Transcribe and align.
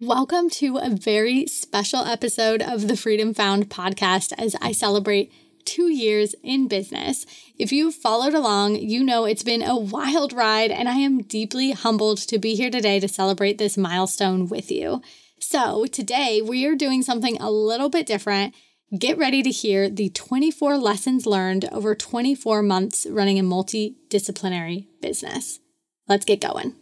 Welcome 0.00 0.48
to 0.50 0.76
a 0.76 0.90
very 0.90 1.48
special 1.48 2.04
episode 2.04 2.62
of 2.62 2.86
the 2.86 2.96
Freedom 2.96 3.34
Found 3.34 3.68
podcast 3.68 4.32
as 4.38 4.54
I 4.62 4.70
celebrate 4.70 5.32
two 5.64 5.88
years 5.92 6.36
in 6.44 6.68
business. 6.68 7.26
If 7.58 7.72
you've 7.72 7.96
followed 7.96 8.32
along, 8.32 8.76
you 8.76 9.02
know 9.02 9.24
it's 9.24 9.42
been 9.42 9.60
a 9.60 9.76
wild 9.76 10.32
ride, 10.32 10.70
and 10.70 10.88
I 10.88 10.98
am 10.98 11.22
deeply 11.22 11.72
humbled 11.72 12.18
to 12.28 12.38
be 12.38 12.54
here 12.54 12.70
today 12.70 13.00
to 13.00 13.08
celebrate 13.08 13.58
this 13.58 13.76
milestone 13.76 14.48
with 14.48 14.70
you. 14.70 15.02
So, 15.40 15.84
today 15.86 16.42
we 16.42 16.64
are 16.66 16.76
doing 16.76 17.02
something 17.02 17.36
a 17.38 17.50
little 17.50 17.88
bit 17.88 18.06
different. 18.06 18.54
Get 18.96 19.18
ready 19.18 19.42
to 19.42 19.50
hear 19.50 19.90
the 19.90 20.10
24 20.10 20.78
lessons 20.78 21.26
learned 21.26 21.68
over 21.72 21.96
24 21.96 22.62
months 22.62 23.04
running 23.10 23.40
a 23.40 23.42
multidisciplinary 23.42 24.86
business. 25.00 25.58
Let's 26.06 26.24
get 26.24 26.40
going. 26.40 26.76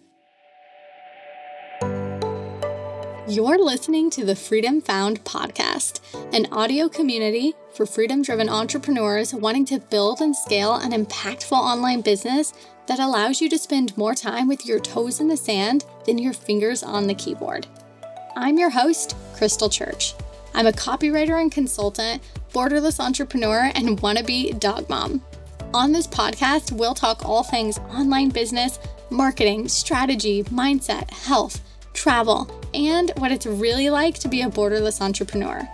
You're 3.29 3.58
listening 3.58 4.08
to 4.11 4.24
the 4.24 4.36
Freedom 4.36 4.80
Found 4.82 5.25
podcast, 5.25 5.98
an 6.32 6.46
audio 6.53 6.89
community 6.89 7.54
for 7.75 7.85
freedom 7.85 8.22
driven 8.22 8.49
entrepreneurs 8.49 9.35
wanting 9.35 9.64
to 9.64 9.80
build 9.80 10.21
and 10.21 10.35
scale 10.36 10.75
an 10.75 10.93
impactful 10.93 11.50
online 11.50 12.02
business 12.02 12.52
that 12.86 13.00
allows 13.00 13.40
you 13.40 13.49
to 13.49 13.58
spend 13.58 13.99
more 13.99 14.14
time 14.14 14.46
with 14.46 14.64
your 14.64 14.79
toes 14.79 15.18
in 15.18 15.26
the 15.26 15.36
sand 15.36 15.85
than 16.04 16.18
your 16.18 16.32
fingers 16.32 16.85
on 16.85 17.08
the 17.08 17.16
keyboard. 17.16 17.66
I'm 18.36 18.58
your 18.58 18.71
host, 18.71 19.16
Crystal 19.35 19.68
Church. 19.68 20.14
I'm 20.54 20.68
a 20.68 20.72
copywriter 20.72 21.40
and 21.40 21.50
consultant, 21.50 22.22
borderless 22.52 23.00
entrepreneur, 23.00 23.72
and 23.74 23.99
wannabe 23.99 24.61
dog 24.61 24.88
mom. 24.88 25.21
On 25.74 25.90
this 25.90 26.07
podcast, 26.07 26.71
we'll 26.71 26.94
talk 26.94 27.24
all 27.24 27.43
things 27.43 27.79
online 27.90 28.29
business, 28.29 28.79
marketing, 29.11 29.66
strategy, 29.66 30.44
mindset, 30.44 31.11
health 31.11 31.65
travel, 31.96 32.48
and 32.75 33.11
what 33.17 33.33
it's 33.33 33.47
really 33.47 33.91
like 33.91 34.19
to 34.20 34.28
be 34.28 34.42
a 34.42 34.48
borderless 34.48 35.00
entrepreneur. 35.00 35.69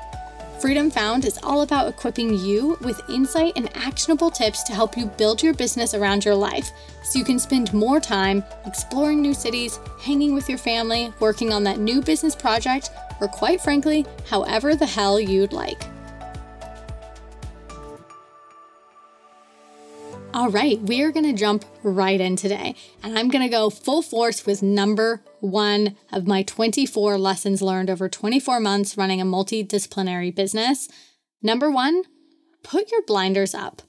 Freedom 0.61 0.93
Found 0.93 1.25
is 1.25 1.41
all 1.43 1.63
about 1.63 1.89
equipping 1.89 2.39
you 2.39 2.79
with 2.83 3.01
insight 3.11 3.53
and 3.57 3.69
actionable 3.77 4.31
tips 4.31 4.63
to 4.63 4.73
help 4.73 4.97
you 4.97 5.07
build 5.07 5.43
your 5.43 5.53
business 5.53 5.93
around 5.93 6.25
your 6.25 6.37
life 6.37 6.71
so 7.03 7.19
you 7.19 7.25
can 7.25 7.41
spend 7.41 7.75
more 7.75 7.99
time 7.99 8.45
exploring 8.65 9.21
new 9.21 9.35
cities, 9.35 9.81
hanging 10.01 10.35
with 10.35 10.49
your 10.49 10.59
family, 10.59 11.13
working 11.19 11.53
on 11.53 11.65
that 11.65 11.81
new 11.81 12.01
business 12.01 12.37
project, 12.37 12.91
or 13.21 13.27
quite 13.27 13.61
frankly, 13.61 14.07
however 14.31 14.77
the 14.77 14.87
hell 14.87 15.19
you'd 15.19 15.53
like. 15.53 15.92
All 20.35 20.49
right, 20.49 20.81
we 20.81 21.03
are 21.03 21.11
going 21.11 21.27
to 21.27 21.35
jump 21.35 21.67
right 21.83 22.19
in 22.19 22.37
today, 22.37 22.75
and 23.03 23.19
I'm 23.19 23.29
going 23.29 23.45
to 23.45 23.51
go 23.51 23.69
full 23.69 24.01
force 24.01 24.47
with 24.47 24.63
number 24.63 25.23
one 25.41 25.95
of 26.11 26.27
my 26.27 26.43
24 26.43 27.19
lessons 27.19 27.61
learned 27.61 27.91
over 27.91 28.09
24 28.09 28.59
months 28.59 28.97
running 28.97 29.21
a 29.21 29.27
multidisciplinary 29.27 30.35
business. 30.35 30.89
Number 31.43 31.71
one, 31.71 32.05
put 32.63 32.91
your 32.91 33.03
blinders 33.03 33.55
up. 33.55 33.83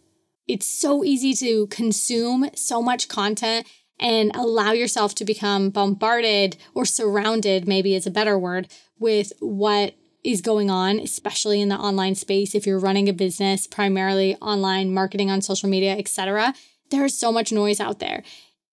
It's 0.46 0.68
so 0.68 1.06
easy 1.06 1.34
to 1.36 1.68
consume 1.68 2.50
so 2.56 2.82
much 2.82 3.08
content 3.08 3.66
and 3.98 4.36
allow 4.36 4.74
yourself 4.74 5.16
to 5.16 5.26
become 5.26 5.70
bombarded 5.70 6.58
or 6.76 6.84
surrounded, 6.84 7.70
maybe 7.70 7.96
is 7.96 8.06
a 8.06 8.12
better 8.12 8.38
word, 8.38 8.68
with 9.00 9.32
what 9.40 9.96
is 10.24 10.42
going 10.42 10.70
on, 10.70 11.00
especially 11.00 11.62
in 11.62 11.70
the 11.70 11.76
online 11.76 12.16
space. 12.16 12.56
If 12.56 12.66
you're 12.66 12.80
running 12.80 13.10
a 13.10 13.14
business, 13.14 13.68
primarily 13.68 14.36
online 14.38 14.94
marketing 14.94 15.30
on 15.30 15.42
social 15.42 15.70
media, 15.70 15.98
etc., 15.98 16.54
there's 16.92 17.18
so 17.18 17.32
much 17.32 17.52
noise 17.52 17.80
out 17.80 18.00
there. 18.00 18.24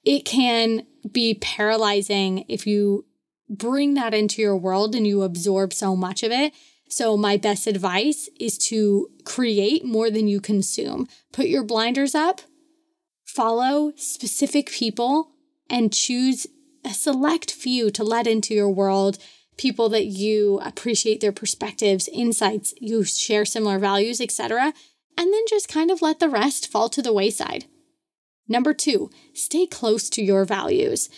It 0.05 0.25
can 0.25 0.87
be 1.11 1.35
paralyzing 1.35 2.45
if 2.49 2.67
you 2.67 3.07
bring 3.49 3.95
that 3.95 4.15
into 4.15 4.41
your 4.41 4.57
world 4.57 4.95
and 4.95 5.07
you 5.07 5.23
absorb 5.23 5.73
so 5.73 5.97
much 5.97 6.23
of 6.23 6.31
it. 6.31 6.53
So, 6.89 7.17
my 7.17 7.37
best 7.37 7.67
advice 7.67 8.29
is 8.39 8.59
to 8.69 9.09
create 9.25 9.85
more 9.85 10.11
than 10.11 10.27
you 10.27 10.41
consume. 10.41 11.07
Put 11.33 11.47
your 11.47 11.63
blinders 11.63 12.15
up, 12.15 12.41
follow 13.25 13.93
specific 13.97 14.71
people, 14.71 15.31
and 15.69 15.93
choose 15.93 16.47
a 16.85 16.91
select 16.91 17.53
few 17.53 17.91
to 17.93 18.03
let 18.03 18.27
into 18.27 18.55
your 18.55 18.71
world 18.71 19.19
people 19.61 19.91
that 19.91 20.07
you 20.07 20.59
appreciate 20.65 21.21
their 21.21 21.33
perspectives, 21.33 22.09
insights, 22.09 22.73
you 22.81 23.05
share 23.05 23.45
similar 23.45 23.79
values, 23.79 24.19
etc. 24.19 24.73
And 25.19 25.31
then 25.31 25.43
just 25.51 25.69
kind 25.69 25.91
of 25.91 26.01
let 26.01 26.19
the 26.19 26.31
rest 26.31 26.73
fall 26.73 26.89
to 26.89 27.03
the 27.03 27.13
wayside. 27.13 27.67
Number 28.49 28.73
two, 28.73 29.11
stay 29.35 29.67
close 29.67 30.09
to 30.11 30.23
your 30.23 30.47
values. 30.47 31.11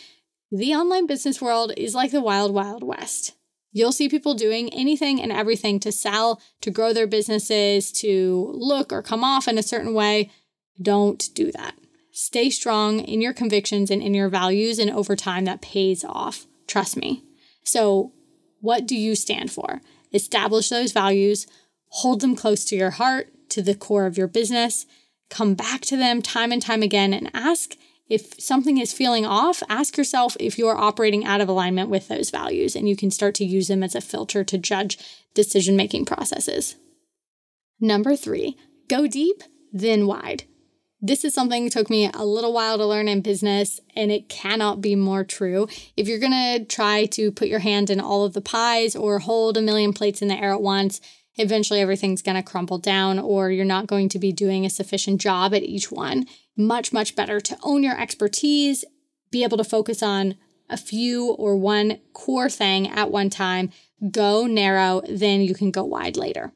The 0.51 0.75
online 0.75 1.07
business 1.07 1.41
world 1.41 1.73
is 1.77 1.95
like 1.95 2.11
the 2.11 2.21
wild, 2.21 2.53
wild 2.53 2.83
west. 2.83 3.37
You'll 3.71 3.93
see 3.93 4.09
people 4.09 4.35
doing 4.35 4.75
anything 4.75 5.23
and 5.23 5.31
everything 5.31 5.79
to 5.79 5.93
sell, 5.93 6.43
to 6.63 6.71
grow 6.73 6.93
their 6.93 7.07
businesses, 7.07 7.93
to 7.93 8.51
look 8.55 8.93
or 8.93 9.03
come 9.03 9.23
off 9.23 9.47
in 9.47 9.57
a 9.57 9.63
certain 9.63 9.95
way. 9.95 10.31
Don't 10.83 11.33
do 11.35 11.53
that. 11.53 11.77
Stay 12.11 12.51
strong 12.51 12.99
in 12.99 13.21
your 13.21 13.33
convictions 13.33 13.89
and 13.89 14.03
in 14.03 14.15
your 14.15 14.29
values, 14.29 14.81
and 14.81 14.91
over 14.91 15.15
time, 15.15 15.45
that 15.45 15.63
pays 15.63 16.05
off. 16.05 16.47
Trust 16.67 16.97
me. 16.97 17.23
So, 17.65 18.13
what 18.63 18.87
do 18.87 18.97
you 18.97 19.15
stand 19.15 19.53
for? 19.53 19.83
Establish 20.15 20.71
those 20.71 20.93
values, 20.93 21.47
hold 21.89 22.21
them 22.21 22.35
close 22.35 22.65
to 22.65 22.77
your 22.77 22.91
heart, 22.93 23.29
to 23.51 23.61
the 23.61 23.75
core 23.75 24.07
of 24.07 24.17
your 24.17 24.29
business, 24.29 24.87
come 25.29 25.55
back 25.55 25.83
to 25.83 25.97
them 25.97 26.23
time 26.23 26.53
and 26.53 26.63
time 26.63 26.83
again 26.83 27.13
and 27.13 27.31
ask 27.35 27.77
if 28.09 28.41
something 28.41 28.79
is 28.79 28.93
feeling 28.93 29.27
off, 29.27 29.63
ask 29.69 29.97
yourself 29.97 30.37
if 30.39 30.59
you're 30.59 30.77
operating 30.77 31.25
out 31.25 31.41
of 31.41 31.49
alignment 31.49 31.89
with 31.89 32.09
those 32.09 32.31
values, 32.31 32.77
and 32.77 32.89
you 32.89 32.95
can 32.95 33.11
start 33.11 33.35
to 33.37 33.45
use 33.45 33.69
them 33.69 33.83
as 33.83 33.95
a 33.95 34.01
filter 34.01 34.45
to 34.45 34.59
judge 34.59 34.99
decision 35.35 35.77
making 35.77 36.05
processes. 36.05 36.77
Number 37.81 38.15
three, 38.15 38.57
go 38.89 39.07
deep, 39.07 39.43
then 39.73 40.07
wide. 40.07 40.45
This 41.05 41.25
is 41.25 41.35
something 41.35 41.69
took 41.69 41.91
me 41.91 42.09
a 42.15 42.25
little 42.25 42.53
while 42.53 42.79
to 42.79 42.87
learn 42.87 43.09
in 43.09 43.23
business, 43.23 43.81
and 43.97 44.13
it 44.13 44.29
cannot 44.29 44.81
be 44.81 44.95
more 44.95 45.25
true. 45.25 45.67
If 45.97 46.07
you're 46.07 46.21
gonna 46.21 46.65
try 46.65 47.07
to 47.07 47.33
put 47.33 47.49
your 47.49 47.59
hand 47.59 47.91
in 47.91 47.99
all 47.99 48.25
of 48.25 48.35
the 48.35 48.41
pies 48.41 48.95
or 48.95 49.19
hold 49.19 49.57
a 49.57 49.63
million 49.63 49.93
plates 49.93 50.23
in 50.23 50.29
the 50.29 50.39
air 50.39 50.53
at 50.53 50.63
once, 50.63 51.01
eventually 51.35 51.81
everything's 51.81 52.23
gonna 52.23 52.41
crumble 52.41 52.79
down, 52.79 53.19
or 53.19 53.51
you're 53.51 53.65
not 53.65 53.89
going 53.89 54.09
to 54.11 54.21
be 54.21 54.31
doing 54.31 54.65
a 54.65 54.71
sufficient 54.71 55.21
job 55.21 55.53
at 55.53 55.65
each 55.65 55.91
one. 55.91 56.25
Much, 56.57 56.93
much 56.93 57.17
better 57.17 57.41
to 57.41 57.59
own 57.65 57.83
your 57.83 58.01
expertise, 58.01 58.85
be 59.33 59.43
able 59.43 59.57
to 59.57 59.65
focus 59.65 60.05
on 60.05 60.37
a 60.71 60.77
few 60.77 61.33
or 61.33 61.57
one 61.57 61.99
core 62.13 62.49
thing 62.49 62.89
at 62.89 63.11
one 63.11 63.29
time, 63.29 63.73
go 64.13 64.47
narrow, 64.47 65.03
then 65.09 65.41
you 65.41 65.55
can 65.55 65.73
go 65.73 65.83
wide 65.83 66.17
later. 66.17 66.53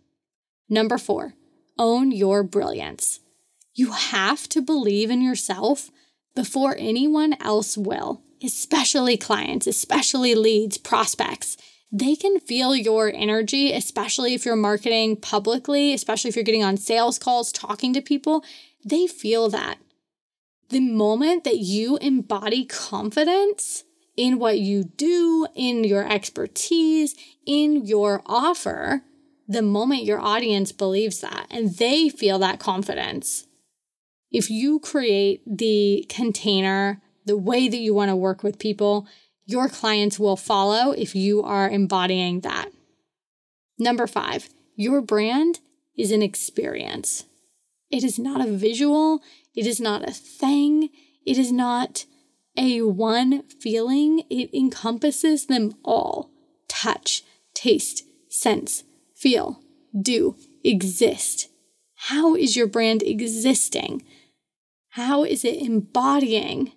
Number 0.68 0.98
four, 0.98 1.34
own 1.78 2.12
your 2.12 2.44
brilliance. 2.44 3.18
You 3.76 3.90
have 3.90 4.48
to 4.48 4.62
believe 4.62 5.10
in 5.10 5.20
yourself 5.20 5.90
before 6.34 6.76
anyone 6.78 7.36
else 7.42 7.76
will, 7.76 8.22
especially 8.42 9.18
clients, 9.18 9.66
especially 9.66 10.34
leads, 10.34 10.78
prospects. 10.78 11.58
They 11.92 12.16
can 12.16 12.40
feel 12.40 12.74
your 12.74 13.12
energy, 13.14 13.74
especially 13.74 14.32
if 14.32 14.46
you're 14.46 14.56
marketing 14.56 15.16
publicly, 15.16 15.92
especially 15.92 16.30
if 16.30 16.36
you're 16.36 16.42
getting 16.42 16.64
on 16.64 16.78
sales 16.78 17.18
calls, 17.18 17.52
talking 17.52 17.92
to 17.92 18.00
people. 18.00 18.42
They 18.82 19.06
feel 19.06 19.50
that. 19.50 19.76
The 20.70 20.80
moment 20.80 21.44
that 21.44 21.58
you 21.58 21.98
embody 21.98 22.64
confidence 22.64 23.84
in 24.16 24.38
what 24.38 24.58
you 24.58 24.84
do, 24.84 25.48
in 25.54 25.84
your 25.84 26.10
expertise, 26.10 27.14
in 27.44 27.84
your 27.84 28.22
offer, 28.24 29.02
the 29.46 29.60
moment 29.60 30.04
your 30.04 30.18
audience 30.18 30.72
believes 30.72 31.20
that 31.20 31.46
and 31.50 31.76
they 31.76 32.08
feel 32.08 32.38
that 32.38 32.58
confidence, 32.58 33.46
if 34.36 34.50
you 34.50 34.78
create 34.78 35.40
the 35.46 36.04
container, 36.10 37.00
the 37.24 37.38
way 37.38 37.68
that 37.68 37.78
you 37.78 37.94
want 37.94 38.10
to 38.10 38.16
work 38.16 38.42
with 38.42 38.58
people, 38.58 39.06
your 39.46 39.66
clients 39.66 40.18
will 40.18 40.36
follow 40.36 40.92
if 40.92 41.14
you 41.14 41.42
are 41.42 41.70
embodying 41.70 42.40
that. 42.40 42.68
Number 43.78 44.06
five, 44.06 44.50
your 44.74 45.00
brand 45.00 45.60
is 45.96 46.12
an 46.12 46.20
experience. 46.20 47.24
It 47.90 48.04
is 48.04 48.18
not 48.18 48.46
a 48.46 48.52
visual, 48.52 49.22
it 49.54 49.66
is 49.66 49.80
not 49.80 50.06
a 50.06 50.12
thing, 50.12 50.90
it 51.24 51.38
is 51.38 51.50
not 51.50 52.04
a 52.58 52.82
one 52.82 53.42
feeling, 53.48 54.22
it 54.28 54.50
encompasses 54.52 55.46
them 55.46 55.76
all 55.82 56.30
touch, 56.68 57.22
taste, 57.54 58.02
sense, 58.28 58.84
feel, 59.14 59.60
do, 59.98 60.36
exist. 60.62 61.48
How 62.10 62.34
is 62.34 62.54
your 62.54 62.66
brand 62.66 63.02
existing? 63.02 64.02
How 64.96 65.24
is 65.24 65.44
it 65.44 65.60
embodying 65.60 66.72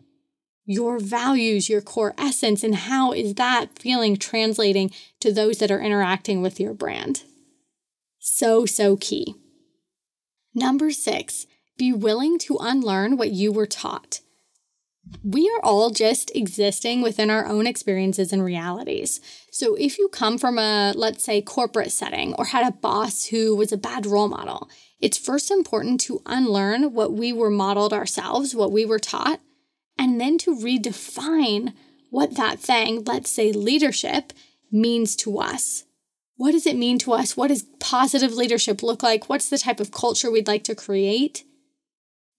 your 0.65 0.99
values, 0.99 1.69
your 1.69 1.79
core 1.79 2.13
essence, 2.17 2.65
and 2.65 2.75
how 2.75 3.13
is 3.13 3.35
that 3.35 3.79
feeling 3.79 4.17
translating 4.17 4.91
to 5.21 5.31
those 5.31 5.59
that 5.59 5.71
are 5.71 5.79
interacting 5.79 6.41
with 6.41 6.59
your 6.59 6.73
brand? 6.73 7.23
So, 8.19 8.65
so 8.65 8.97
key. 8.97 9.35
Number 10.53 10.91
six, 10.91 11.45
be 11.77 11.93
willing 11.93 12.37
to 12.39 12.57
unlearn 12.59 13.15
what 13.15 13.31
you 13.31 13.53
were 13.53 13.65
taught. 13.65 14.19
we 15.23 15.49
are 15.49 15.63
all 15.63 15.89
just 15.89 16.29
existing 16.35 17.01
within 17.01 17.29
our 17.29 17.45
own 17.45 17.65
experiences 17.65 18.33
and 18.33 18.43
realities. 18.43 19.21
So, 19.49 19.75
if 19.75 19.97
you 19.97 20.09
come 20.09 20.37
from 20.37 20.59
a, 20.59 20.91
let's 20.93 21.23
say, 21.23 21.41
corporate 21.41 21.93
setting 21.93 22.33
or 22.33 22.47
had 22.47 22.67
a 22.67 22.75
boss 22.75 23.27
who 23.27 23.55
was 23.55 23.71
a 23.71 23.77
bad 23.77 24.05
role 24.05 24.27
model, 24.27 24.69
it's 24.99 25.17
first 25.17 25.49
important 25.49 26.01
to 26.01 26.21
unlearn 26.25 26.93
what 26.93 27.13
we 27.13 27.31
were 27.31 27.49
modeled 27.49 27.93
ourselves, 27.93 28.53
what 28.53 28.71
we 28.71 28.85
were 28.85 28.99
taught, 28.99 29.39
and 29.97 30.19
then 30.19 30.37
to 30.39 30.55
redefine 30.55 31.73
what 32.09 32.35
that 32.35 32.59
thing, 32.59 33.03
let's 33.05 33.29
say 33.29 33.51
leadership, 33.51 34.33
means 34.71 35.15
to 35.17 35.39
us. 35.39 35.85
What 36.35 36.51
does 36.51 36.65
it 36.65 36.77
mean 36.77 36.97
to 36.99 37.13
us? 37.13 37.35
What 37.35 37.49
does 37.49 37.65
positive 37.79 38.33
leadership 38.33 38.81
look 38.81 39.03
like? 39.03 39.27
What's 39.27 39.49
the 39.49 39.57
type 39.57 39.79
of 39.79 39.91
culture 39.91 40.31
we'd 40.31 40.47
like 40.47 40.63
to 40.65 40.75
create? 40.75 41.43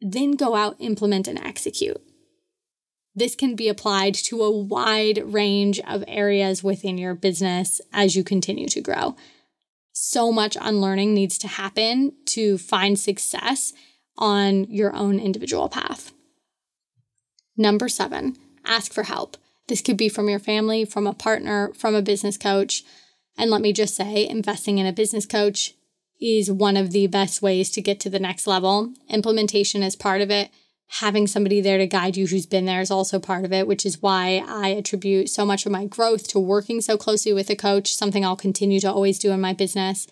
Then 0.01 0.33
go 0.33 0.55
out, 0.55 0.77
implement, 0.79 1.29
and 1.29 1.39
execute. 1.39 2.01
This 3.15 3.35
can 3.35 3.57
be 3.57 3.69
applied 3.69 4.15
to 4.15 4.43
a 4.43 4.51
wide 4.51 5.19
range 5.25 5.81
of 5.81 6.05
areas 6.09 6.65
within 6.65 6.97
your 6.97 7.15
business 7.15 7.81
as 7.93 8.17
you 8.17 8.25
continue 8.25 8.69
to 8.69 8.81
grow. 8.81 9.17
So 10.03 10.33
much 10.33 10.57
unlearning 10.59 11.13
needs 11.13 11.37
to 11.37 11.47
happen 11.47 12.15
to 12.29 12.57
find 12.57 12.99
success 12.99 13.75
on 14.17 14.65
your 14.65 14.97
own 14.97 15.21
individual 15.21 15.69
path. 15.69 16.15
Number 17.55 17.87
seven, 17.87 18.39
ask 18.65 18.95
for 18.95 19.03
help. 19.03 19.37
This 19.69 19.83
could 19.83 19.99
be 19.99 20.09
from 20.09 20.31
your 20.31 20.39
family, 20.39 20.87
from 20.87 21.07
a 21.07 21.13
partner, 21.13 21.75
from 21.75 21.95
a 21.95 22.01
business 22.01 22.39
coach. 22.39 22.83
And 23.37 23.51
let 23.51 23.61
me 23.61 23.75
just 23.75 23.95
say, 23.95 24.27
investing 24.27 24.79
in 24.79 24.87
a 24.87 24.93
business 24.93 25.27
coach 25.27 25.75
is 26.19 26.51
one 26.51 26.79
of 26.79 26.93
the 26.93 27.07
best 27.07 27.43
ways 27.43 27.69
to 27.73 27.83
get 27.83 28.01
to 28.01 28.09
the 28.09 28.19
next 28.19 28.47
level. 28.47 28.95
Implementation 29.11 29.83
is 29.83 29.97
part 29.97 30.23
of 30.23 30.31
it 30.31 30.51
having 30.95 31.29
somebody 31.29 31.61
there 31.61 31.79
to 31.79 31.87
guide 31.87 32.17
you 32.17 32.27
who's 32.27 32.47
been 32.47 32.65
there 32.65 32.81
is 32.81 32.91
also 32.91 33.21
part 33.21 33.45
of 33.45 33.53
it, 33.53 33.69
which 33.69 33.87
is 33.87 34.03
why 34.03 34.45
I 34.49 34.71
attribute 34.71 35.29
so 35.29 35.47
much 35.47 35.65
of 35.65 35.71
my 35.71 35.87
growth 35.87 36.27
to 36.29 36.41
working 36.41 36.81
so 36.81 36.97
closely 36.97 37.33
with 37.33 37.49
a 37.49 37.55
coach, 37.55 37.95
something 37.95 38.25
I'll 38.25 38.35
continue 38.35 38.81
to 38.81 38.93
always 38.93 39.21
do 39.21 39.31
in 39.31 39.41
my 39.41 39.53
business. 39.53 40.09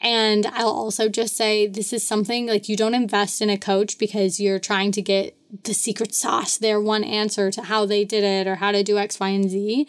And 0.00 0.46
I'll 0.46 0.68
also 0.70 1.08
just 1.08 1.36
say 1.36 1.66
this 1.66 1.92
is 1.92 2.06
something 2.06 2.46
like 2.46 2.68
you 2.68 2.76
don't 2.76 2.94
invest 2.94 3.42
in 3.42 3.50
a 3.50 3.58
coach 3.58 3.98
because 3.98 4.38
you're 4.38 4.60
trying 4.60 4.92
to 4.92 5.02
get 5.02 5.36
the 5.64 5.74
secret 5.74 6.14
sauce, 6.14 6.58
their 6.58 6.80
one 6.80 7.02
answer 7.02 7.50
to 7.50 7.62
how 7.62 7.84
they 7.84 8.04
did 8.04 8.22
it 8.22 8.46
or 8.46 8.56
how 8.56 8.70
to 8.70 8.84
do 8.84 8.98
X, 8.98 9.18
Y, 9.18 9.28
and 9.28 9.50
Z. 9.50 9.88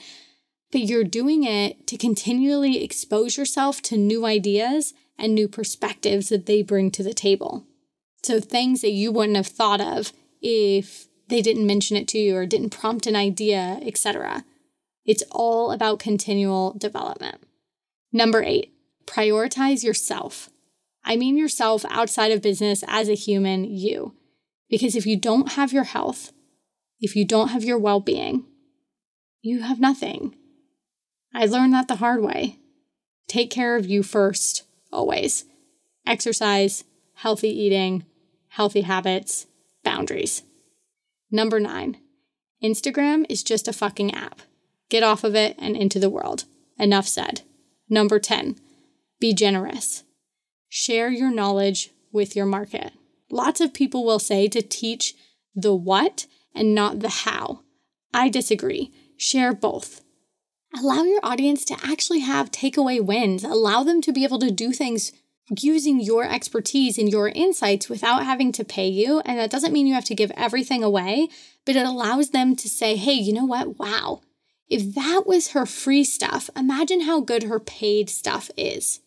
But 0.72 0.82
you're 0.82 1.04
doing 1.04 1.44
it 1.44 1.86
to 1.86 1.98
continually 1.98 2.84
expose 2.84 3.38
yourself 3.38 3.80
to 3.84 3.98
new 3.98 4.26
ideas 4.26 4.96
and 5.20 5.36
new 5.36 5.48
perspectives 5.48 6.30
that 6.30 6.48
they 6.48 6.64
bring 6.64 6.90
to 6.92 7.04
the 7.04 7.14
table. 7.14 7.68
So 8.26 8.40
things 8.40 8.82
that 8.82 8.90
you 8.90 9.12
wouldn't 9.12 9.36
have 9.36 9.46
thought 9.46 9.80
of 9.80 10.12
if 10.42 11.08
they 11.28 11.44
didn't 11.44 11.68
mention 11.68 11.96
it 11.96 12.08
to 12.08 12.18
you 12.18 12.36
or 12.36 12.48
didn't 12.48 12.72
prompt 12.72 13.06
an 13.06 13.16
idea, 13.16 13.80
etc. 13.84 14.44
It's 15.06 15.24
all 15.30 15.72
about 15.72 16.00
continual 16.00 16.74
development. 16.74 17.44
Number 18.12 18.42
8, 18.42 18.74
prioritize 19.06 19.84
yourself. 19.84 20.50
I 21.04 21.18
mean 21.18 21.38
yourself 21.38 21.86
outside 21.88 22.32
of 22.32 22.42
business 22.42 22.84
as 22.88 23.10
a 23.10 23.14
human, 23.14 23.64
you. 23.64 24.16
Because 24.72 24.96
if 24.96 25.06
you 25.06 25.18
don't 25.18 25.52
have 25.52 25.72
your 25.72 25.84
health, 25.84 26.34
if 27.00 27.16
you 27.16 27.26
don't 27.26 27.50
have 27.50 27.64
your 27.64 27.78
well 27.78 28.00
being, 28.00 28.46
you 29.44 29.62
have 29.62 29.80
nothing. 29.80 30.34
I 31.32 31.46
learned 31.46 31.74
that 31.74 31.88
the 31.88 31.98
hard 31.98 32.24
way. 32.24 32.58
Take 33.28 33.52
care 33.52 33.76
of 33.76 33.86
you 33.86 34.02
first, 34.02 34.64
always. 34.92 35.46
Exercise, 36.08 36.86
healthy 37.14 37.50
eating, 37.50 38.04
healthy 38.56 38.82
habits, 38.82 39.48
boundaries. 39.84 40.44
Number 41.30 41.60
nine, 41.60 41.98
Instagram 42.64 43.26
is 43.28 43.44
just 43.44 43.68
a 43.68 43.74
fucking 43.74 44.14
app. 44.14 44.42
Get 44.90 45.04
off 45.04 45.26
of 45.26 45.36
it 45.36 45.58
and 45.60 45.76
into 45.76 46.00
the 46.00 46.10
world. 46.10 46.46
Enough 46.80 47.06
said. 47.06 47.42
Number 47.90 48.18
10, 48.18 48.56
be 49.20 49.34
generous. 49.34 50.04
Share 50.70 51.10
your 51.10 51.32
knowledge 51.32 51.92
with 52.14 52.34
your 52.34 52.46
market. 52.46 52.94
Lots 53.30 53.60
of 53.60 53.74
people 53.74 54.06
will 54.06 54.20
say 54.20 54.48
to 54.48 54.62
teach 54.62 55.16
the 55.54 55.76
what 55.76 56.26
and 56.54 56.74
not 56.74 57.02
the 57.02 57.10
how. 57.10 57.60
I 58.14 58.30
disagree. 58.30 58.94
Share 59.18 59.54
both. 59.54 60.02
Allow 60.74 61.04
your 61.04 61.20
audience 61.24 61.66
to 61.66 61.78
actually 61.84 62.20
have 62.20 62.52
takeaway 62.52 63.04
wins. 63.04 63.44
Allow 63.44 63.84
them 63.84 64.02
to 64.02 64.14
be 64.14 64.24
able 64.24 64.40
to 64.40 64.50
do 64.50 64.72
things 64.72 65.12
using 65.60 66.00
your 66.00 66.24
expertise 66.24 66.98
and 66.98 67.10
your 67.10 67.30
insights 67.30 67.90
without 67.90 68.26
having 68.26 68.52
to 68.54 68.66
pay 68.66 68.88
you. 68.88 69.20
And 69.26 69.38
that 69.38 69.52
doesn't 69.52 69.74
mean 69.74 69.88
you 69.88 69.94
have 69.94 70.06
to 70.06 70.16
give 70.16 70.32
everything 70.32 70.84
away, 70.84 71.28
but 71.66 71.76
it 71.76 71.86
allows 71.86 72.32
them 72.32 72.56
to 72.56 72.70
say, 72.70 72.96
hey, 72.96 73.14
you 73.14 73.34
know 73.34 73.46
what? 73.46 73.78
Wow. 73.80 74.22
If 74.68 74.96
that 74.96 75.24
was 75.26 75.50
her 75.50 75.66
free 75.66 76.04
stuff, 76.04 76.50
imagine 76.56 77.02
how 77.02 77.20
good 77.22 77.44
her 77.44 77.60
paid 77.60 78.10
stuff 78.10 78.50
is. 78.58 79.02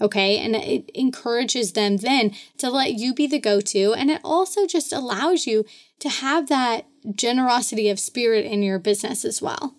Okay. 0.00 0.38
And 0.38 0.56
it 0.56 0.90
encourages 0.94 1.72
them 1.72 1.98
then 1.98 2.34
to 2.58 2.70
let 2.70 2.94
you 2.94 3.14
be 3.14 3.26
the 3.26 3.38
go 3.38 3.60
to. 3.60 3.94
And 3.94 4.10
it 4.10 4.20
also 4.24 4.66
just 4.66 4.92
allows 4.92 5.46
you 5.46 5.64
to 6.00 6.08
have 6.08 6.48
that 6.48 6.86
generosity 7.14 7.88
of 7.88 8.00
spirit 8.00 8.44
in 8.44 8.62
your 8.62 8.78
business 8.78 9.24
as 9.24 9.42
well. 9.42 9.76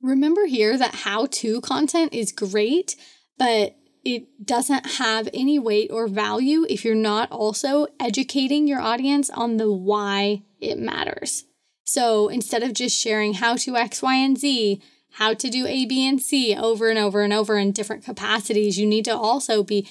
Remember 0.00 0.46
here 0.46 0.78
that 0.78 0.96
how 0.96 1.26
to 1.26 1.60
content 1.60 2.12
is 2.14 2.30
great, 2.30 2.94
but 3.38 3.77
it 4.04 4.46
doesn't 4.46 4.86
have 4.98 5.28
any 5.34 5.58
weight 5.58 5.90
or 5.90 6.08
value 6.08 6.64
if 6.68 6.84
you're 6.84 6.94
not 6.94 7.30
also 7.30 7.86
educating 8.00 8.66
your 8.66 8.80
audience 8.80 9.30
on 9.30 9.56
the 9.56 9.70
why 9.72 10.42
it 10.60 10.78
matters. 10.78 11.44
So 11.84 12.28
instead 12.28 12.62
of 12.62 12.74
just 12.74 12.98
sharing 12.98 13.34
how 13.34 13.56
to 13.56 13.76
X, 13.76 14.02
Y, 14.02 14.14
and 14.14 14.38
Z, 14.38 14.82
how 15.12 15.34
to 15.34 15.48
do 15.48 15.66
A, 15.66 15.86
B, 15.86 16.06
and 16.06 16.20
C 16.20 16.54
over 16.54 16.90
and 16.90 16.98
over 16.98 17.22
and 17.22 17.32
over 17.32 17.56
in 17.56 17.72
different 17.72 18.04
capacities, 18.04 18.78
you 18.78 18.86
need 18.86 19.04
to 19.06 19.16
also 19.16 19.62
be 19.62 19.88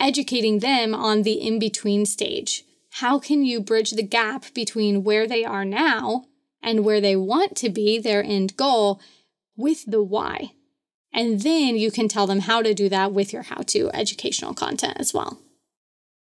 educating 0.00 0.60
them 0.60 0.94
on 0.94 1.22
the 1.22 1.34
in 1.34 1.58
between 1.58 2.06
stage. 2.06 2.64
How 2.92 3.18
can 3.18 3.44
you 3.44 3.60
bridge 3.60 3.90
the 3.90 4.02
gap 4.02 4.54
between 4.54 5.04
where 5.04 5.26
they 5.26 5.44
are 5.44 5.64
now 5.64 6.26
and 6.62 6.84
where 6.84 7.00
they 7.00 7.16
want 7.16 7.56
to 7.56 7.68
be, 7.68 7.98
their 7.98 8.22
end 8.22 8.56
goal, 8.56 9.00
with 9.56 9.84
the 9.86 10.02
why? 10.02 10.52
And 11.14 11.42
then 11.42 11.76
you 11.76 11.92
can 11.92 12.08
tell 12.08 12.26
them 12.26 12.40
how 12.40 12.60
to 12.60 12.74
do 12.74 12.88
that 12.88 13.12
with 13.12 13.32
your 13.32 13.42
how 13.42 13.62
to 13.68 13.88
educational 13.94 14.52
content 14.52 14.96
as 14.98 15.14
well. 15.14 15.38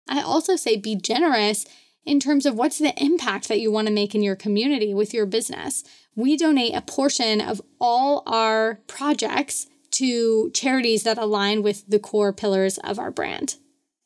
I 0.09 0.21
also 0.21 0.57
say 0.57 0.75
be 0.75 0.95
generous 0.95 1.65
in 2.03 2.19
terms 2.19 2.45
of 2.45 2.55
what's 2.55 2.77
the 2.77 2.93
impact 3.01 3.47
that 3.47 3.61
you 3.61 3.71
want 3.71 3.87
to 3.87 3.93
make 3.93 4.13
in 4.13 4.21
your 4.21 4.35
community 4.35 4.93
with 4.93 5.13
your 5.13 5.25
business. 5.25 5.85
We 6.15 6.35
donate 6.35 6.75
a 6.75 6.81
portion 6.81 7.39
of 7.39 7.61
all 7.79 8.23
our 8.25 8.79
projects 8.87 9.67
to 9.91 10.49
charities 10.51 11.03
that 11.03 11.17
align 11.17 11.63
with 11.63 11.87
the 11.87 11.99
core 11.99 12.33
pillars 12.33 12.77
of 12.79 12.99
our 12.99 13.11
brand 13.11 13.55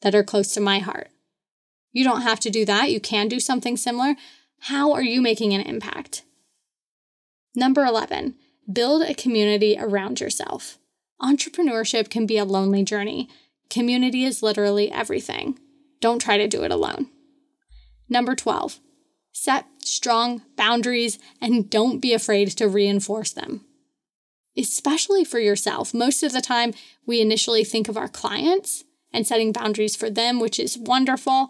that 0.02 0.14
are 0.14 0.24
close 0.24 0.54
to 0.54 0.62
my 0.62 0.80
heart. 0.80 1.10
You 1.94 2.04
don't 2.04 2.22
have 2.22 2.40
to 2.42 2.50
do 2.52 2.64
that. 2.66 2.92
You 2.92 3.00
can 3.00 3.28
do 3.28 3.40
something 3.40 3.78
similar. 3.78 4.16
How 4.60 4.92
are 4.92 5.02
you 5.02 5.22
making 5.22 5.54
an 5.54 5.62
impact? 5.62 6.24
Number 7.56 7.86
11, 7.86 8.36
Build 8.72 9.04
a 9.04 9.14
community 9.14 9.78
around 9.80 10.20
yourself. 10.20 10.80
Entrepreneurship 11.22 12.10
can 12.10 12.26
be 12.26 12.38
a 12.38 12.46
lonely 12.46 12.84
journey. 12.84 13.30
Community 13.70 14.26
is 14.26 14.42
literally 14.42 14.92
everything. 14.92 15.60
Don't 16.02 16.20
try 16.20 16.38
to 16.38 16.48
do 16.48 16.64
it 16.64 16.72
alone. 16.72 17.08
Number 18.10 18.36
12, 18.36 18.80
set 19.32 19.66
strong 19.84 20.42
boundaries 20.56 21.20
and 21.40 21.70
don't 21.70 22.00
be 22.00 22.14
afraid 22.14 22.50
to 22.50 22.68
reinforce 22.68 23.32
them. 23.32 23.66
Especially 24.58 25.24
for 25.24 25.40
yourself. 25.40 25.94
Most 25.94 26.24
of 26.24 26.32
the 26.32 26.42
time, 26.42 26.74
we 27.06 27.22
initially 27.22 27.64
think 27.64 27.90
of 27.90 27.98
our 27.98 28.08
clients 28.08 28.84
and 29.12 29.28
setting 29.28 29.52
boundaries 29.52 29.96
for 29.96 30.10
them, 30.10 30.40
which 30.40 30.60
is 30.60 30.78
wonderful. 30.78 31.50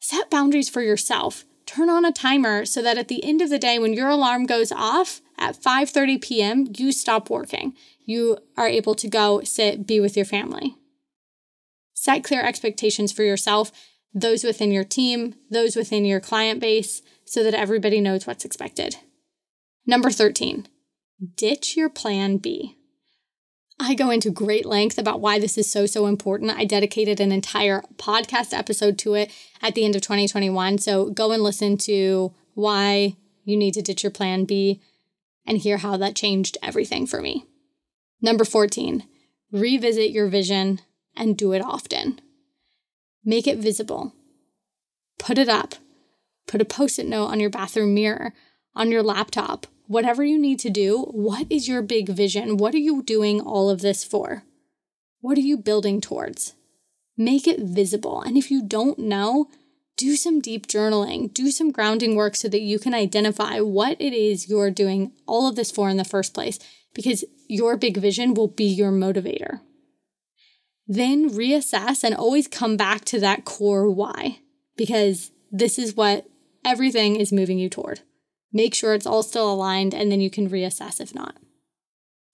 Set 0.00 0.30
boundaries 0.30 0.68
for 0.68 0.82
yourself. 0.82 1.44
Turn 1.66 1.88
on 1.88 2.04
a 2.04 2.12
timer 2.12 2.64
so 2.64 2.82
that 2.82 2.98
at 2.98 3.08
the 3.08 3.24
end 3.24 3.40
of 3.40 3.50
the 3.50 3.58
day, 3.58 3.78
when 3.78 3.94
your 3.94 4.08
alarm 4.08 4.46
goes 4.46 4.70
off, 4.70 5.20
at 5.38 5.60
5:30 5.60 6.20
p.m., 6.20 6.66
you 6.76 6.92
stop 6.92 7.30
working. 7.30 7.74
You 8.04 8.38
are 8.56 8.68
able 8.68 8.94
to 8.96 9.08
go 9.08 9.42
sit 9.42 9.86
be 9.86 10.00
with 10.00 10.16
your 10.16 10.26
family. 10.26 10.76
Set 11.94 12.24
clear 12.24 12.42
expectations 12.42 13.12
for 13.12 13.22
yourself, 13.22 13.72
those 14.12 14.44
within 14.44 14.70
your 14.70 14.84
team, 14.84 15.34
those 15.50 15.74
within 15.76 16.04
your 16.04 16.20
client 16.20 16.60
base 16.60 17.02
so 17.24 17.42
that 17.42 17.54
everybody 17.54 18.00
knows 18.00 18.26
what's 18.26 18.44
expected. 18.44 18.96
Number 19.86 20.10
13. 20.10 20.66
Ditch 21.36 21.76
your 21.76 21.88
plan 21.88 22.36
B. 22.36 22.76
I 23.80 23.94
go 23.94 24.10
into 24.10 24.30
great 24.30 24.66
length 24.66 24.98
about 24.98 25.20
why 25.20 25.38
this 25.38 25.58
is 25.58 25.70
so, 25.70 25.86
so 25.86 26.06
important. 26.06 26.52
I 26.52 26.64
dedicated 26.64 27.18
an 27.18 27.32
entire 27.32 27.82
podcast 27.96 28.56
episode 28.56 28.98
to 28.98 29.14
it 29.14 29.32
at 29.60 29.74
the 29.74 29.84
end 29.84 29.96
of 29.96 30.02
2021. 30.02 30.78
So 30.78 31.10
go 31.10 31.32
and 31.32 31.42
listen 31.42 31.76
to 31.78 32.32
why 32.54 33.16
you 33.44 33.56
need 33.56 33.74
to 33.74 33.82
ditch 33.82 34.04
your 34.04 34.12
plan 34.12 34.44
B 34.44 34.80
and 35.46 35.58
hear 35.58 35.78
how 35.78 35.96
that 35.96 36.16
changed 36.16 36.58
everything 36.62 37.06
for 37.06 37.20
me. 37.20 37.46
Number 38.20 38.44
14, 38.44 39.04
revisit 39.52 40.10
your 40.10 40.28
vision 40.28 40.80
and 41.16 41.36
do 41.36 41.52
it 41.52 41.62
often. 41.62 42.20
Make 43.24 43.46
it 43.46 43.58
visible. 43.58 44.14
Put 45.18 45.38
it 45.38 45.48
up. 45.48 45.76
Put 46.46 46.60
a 46.60 46.64
post 46.64 46.98
it 46.98 47.06
note 47.06 47.26
on 47.26 47.40
your 47.40 47.50
bathroom 47.50 47.94
mirror, 47.94 48.34
on 48.74 48.90
your 48.90 49.02
laptop, 49.02 49.66
whatever 49.86 50.24
you 50.24 50.38
need 50.38 50.58
to 50.60 50.70
do, 50.70 51.02
what 51.10 51.46
is 51.50 51.68
your 51.68 51.82
big 51.82 52.08
vision? 52.08 52.56
What 52.56 52.74
are 52.74 52.78
you 52.78 53.02
doing 53.02 53.40
all 53.40 53.70
of 53.70 53.80
this 53.80 54.04
for? 54.04 54.44
What 55.20 55.38
are 55.38 55.42
you 55.42 55.56
building 55.56 56.00
towards? 56.00 56.54
Make 57.16 57.46
it 57.46 57.60
visible. 57.60 58.20
And 58.20 58.36
if 58.36 58.50
you 58.50 58.62
don't 58.62 58.98
know, 58.98 59.48
do 59.96 60.16
some 60.16 60.40
deep 60.40 60.66
journaling, 60.66 61.32
do 61.32 61.50
some 61.50 61.70
grounding 61.70 62.16
work 62.16 62.34
so 62.36 62.48
that 62.48 62.62
you 62.62 62.78
can 62.78 62.94
identify 62.94 63.60
what 63.60 64.00
it 64.00 64.12
is 64.12 64.48
you're 64.48 64.70
doing 64.70 65.12
all 65.26 65.48
of 65.48 65.56
this 65.56 65.70
for 65.70 65.88
in 65.88 65.96
the 65.96 66.04
first 66.04 66.34
place, 66.34 66.58
because 66.94 67.24
your 67.48 67.76
big 67.76 67.96
vision 67.96 68.34
will 68.34 68.48
be 68.48 68.64
your 68.64 68.90
motivator. 68.90 69.60
Then 70.86 71.30
reassess 71.30 72.04
and 72.04 72.14
always 72.14 72.48
come 72.48 72.76
back 72.76 73.04
to 73.06 73.20
that 73.20 73.44
core 73.44 73.90
why, 73.90 74.40
because 74.76 75.30
this 75.50 75.78
is 75.78 75.94
what 75.94 76.26
everything 76.64 77.16
is 77.16 77.32
moving 77.32 77.58
you 77.58 77.68
toward. 77.68 78.00
Make 78.52 78.74
sure 78.74 78.94
it's 78.94 79.06
all 79.06 79.22
still 79.22 79.52
aligned, 79.52 79.94
and 79.94 80.10
then 80.12 80.20
you 80.20 80.30
can 80.30 80.50
reassess 80.50 81.00
if 81.00 81.14
not. 81.14 81.36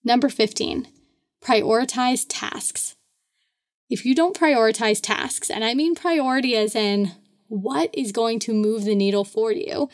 Number 0.04 0.28
15, 0.28 0.88
prioritize 1.42 2.26
tasks. 2.28 2.96
If 3.88 4.04
you 4.06 4.14
don't 4.14 4.36
prioritize 4.36 5.00
tasks, 5.02 5.50
and 5.50 5.64
I 5.64 5.74
mean 5.74 5.94
priority 5.94 6.56
as 6.56 6.74
in 6.74 7.12
what 7.50 7.90
is 7.92 8.12
going 8.12 8.38
to 8.38 8.54
move 8.54 8.84
the 8.84 8.94
needle 8.94 9.24
for 9.24 9.52
you, 9.52 9.90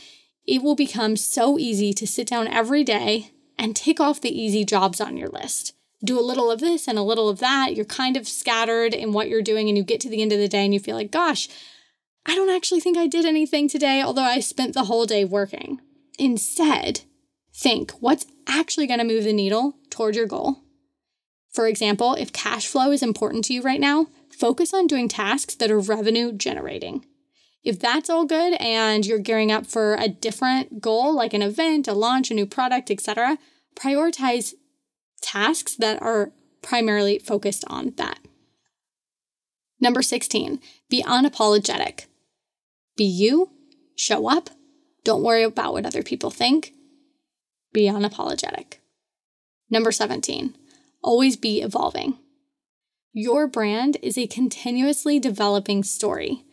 it 0.47 0.63
will 0.63 0.77
become 0.77 1.17
so 1.17 1.59
easy 1.59 1.93
to 1.95 2.07
sit 2.07 2.29
down 2.29 2.47
every 2.47 2.85
day 2.85 3.33
and 3.59 3.75
tick 3.75 3.99
off 3.99 4.21
the 4.21 4.41
easy 4.41 4.65
jobs 4.65 5.01
on 5.01 5.17
your 5.17 5.31
list. 5.31 5.73
Do 6.05 6.21
a 6.21 6.23
little 6.23 6.51
of 6.51 6.61
this 6.61 6.87
and 6.87 6.99
a 6.99 7.03
little 7.03 7.31
of 7.31 7.39
that. 7.39 7.75
You're 7.75 7.87
kind 7.87 8.17
of 8.17 8.29
scattered 8.29 8.93
in 8.93 9.13
what 9.13 9.29
you're 9.29 9.43
doing, 9.43 9.69
and 9.69 9.77
you 9.77 9.83
get 9.83 10.01
to 10.01 10.11
the 10.11 10.21
end 10.21 10.33
of 10.33 10.39
the 10.39 10.49
day 10.49 10.65
and 10.65 10.75
you 10.75 10.79
feel 10.79 10.97
like, 10.97 11.11
gosh, 11.11 11.49
I 12.27 12.35
don't 12.35 12.55
actually 12.55 12.81
think 12.81 12.99
I 12.99 13.07
did 13.07 13.25
anything 13.25 13.69
today, 13.69 14.03
although 14.03 14.23
I 14.23 14.41
spent 14.41 14.75
the 14.75 14.85
whole 14.85 15.07
day 15.07 15.25
working. 15.25 15.81
Instead, 16.19 17.01
think 17.55 17.93
what's 17.93 18.27
actually 18.47 18.87
going 18.87 18.99
to 18.99 19.05
move 19.05 19.25
the 19.25 19.33
needle 19.33 19.79
toward 19.89 20.15
your 20.15 20.27
goal. 20.27 20.59
For 21.55 21.67
example, 21.67 22.15
if 22.15 22.35
cash 22.35 22.67
flow 22.67 22.91
is 22.91 23.03
important 23.03 23.47
to 23.47 23.55
you 23.55 23.63
right 23.63 23.81
now, 23.81 24.09
focus 24.31 24.75
on 24.75 24.87
doing 24.87 25.09
tasks 25.09 25.55
that 25.55 25.71
are 25.71 25.81
revenue 25.81 26.33
generating. 26.33 27.07
If 27.67 27.81
that's 27.81 28.09
all 28.09 28.27
good 28.27 28.55
and 28.61 29.05
you're 29.05 29.19
gearing 29.19 29.51
up 29.51 29.67
for 29.67 29.97
a 29.97 30.07
different 30.07 30.81
goal, 30.81 31.13
like 31.13 31.35
an 31.35 31.43
event, 31.43 31.89
a 31.89 31.95
launch, 31.95 32.31
a 32.31 32.35
new 32.35 32.47
product, 32.47 32.93
etc., 32.93 33.39
prioritize 33.75 34.55
tasks 35.21 35.75
that 35.75 36.01
are 36.01 36.31
primarily 36.63 37.19
focused 37.19 37.65
on 37.67 37.93
that. 37.97 38.21
Number 39.81 40.01
16, 40.01 40.61
be 40.89 41.03
unapologetic. 41.03 42.07
Be 42.97 43.03
you, 43.03 43.51
show 43.97 44.31
up, 44.31 44.51
don't 45.03 45.25
worry 45.25 45.43
about 45.43 45.73
what 45.73 45.87
other 45.87 46.05
people 46.05 46.31
think. 46.31 46.73
Be 47.73 47.89
unapologetic. 47.89 48.75
Number 49.69 49.91
17, 49.91 50.55
always 51.03 51.37
be 51.37 51.63
evolving. 51.63 52.17
Your 53.13 53.49
brand 53.49 53.97
is 54.05 54.17
a 54.17 54.29
continuously 54.29 55.19
developing 55.19 55.83
story. 55.83 56.45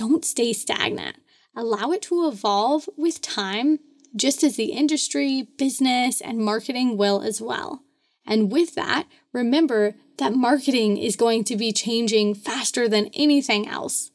Don't 0.00 0.24
stay 0.24 0.54
stagnant. 0.54 1.16
Allow 1.54 1.92
it 1.92 2.00
to 2.04 2.26
evolve 2.26 2.88
with 2.96 3.20
time, 3.20 3.80
just 4.16 4.42
as 4.42 4.56
the 4.56 4.72
industry, 4.72 5.46
business, 5.58 6.22
and 6.22 6.38
marketing 6.38 6.96
will 6.96 7.20
as 7.20 7.42
well. 7.42 7.82
And 8.26 8.50
with 8.50 8.74
that, 8.76 9.06
remember 9.34 9.96
that 10.16 10.32
marketing 10.32 10.96
is 10.96 11.16
going 11.16 11.44
to 11.44 11.54
be 11.54 11.70
changing 11.70 12.34
faster 12.34 12.88
than 12.88 13.10
anything 13.12 13.68
else. 13.68 14.10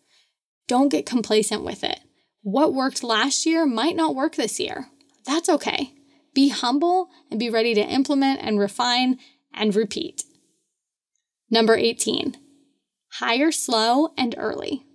Don't 0.68 0.90
get 0.90 1.06
complacent 1.06 1.64
with 1.64 1.84
it. 1.84 2.00
What 2.42 2.74
worked 2.74 3.04
last 3.04 3.46
year 3.46 3.68
might 3.68 3.96
not 3.96 4.16
work 4.16 4.38
this 4.38 4.60
year. 4.60 4.88
That's 5.24 5.50
okay. 5.50 5.94
Be 6.34 6.50
humble 6.50 7.12
and 7.30 7.40
be 7.40 7.52
ready 7.52 7.76
to 7.76 7.82
implement 7.82 8.40
and 8.42 8.58
refine 8.58 9.20
and 9.54 9.76
repeat. 9.76 10.24
Number 11.52 11.76
18, 11.76 12.38
hire 13.20 13.52
slow 13.52 14.14
and 14.18 14.34
early. 14.36 14.88